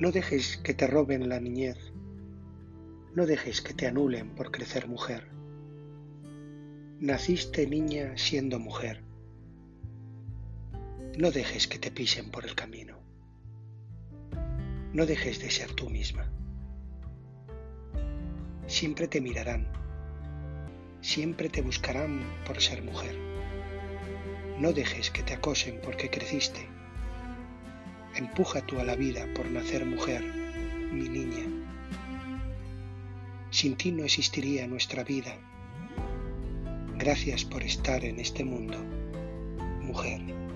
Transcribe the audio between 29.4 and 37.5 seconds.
nacer mujer, mi niña. Sin ti no existiría nuestra vida. Gracias